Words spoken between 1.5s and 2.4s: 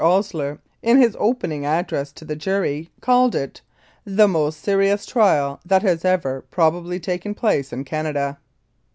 address to the